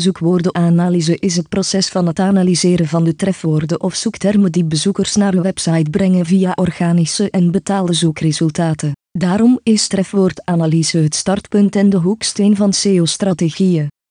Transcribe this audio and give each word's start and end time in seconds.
Zoekwoordenanalyse 0.00 1.16
is 1.18 1.36
het 1.36 1.48
proces 1.48 1.88
van 1.88 2.06
het 2.06 2.18
analyseren 2.18 2.86
van 2.86 3.04
de 3.04 3.16
trefwoorden 3.16 3.80
of 3.80 3.94
zoektermen 3.94 4.52
die 4.52 4.64
bezoekers 4.64 5.14
naar 5.14 5.34
een 5.34 5.42
website 5.42 5.90
brengen 5.90 6.26
via 6.26 6.52
organische 6.54 7.30
en 7.30 7.50
betaalde 7.50 7.92
zoekresultaten. 7.92 8.92
Daarom 9.18 9.60
is 9.62 9.88
trefwoordanalyse 9.88 10.98
het 10.98 11.14
startpunt 11.14 11.76
en 11.76 11.90
de 11.90 11.96
hoeksteen 11.96 12.56
van 12.56 12.72
SEO-strategieën. 12.72 13.90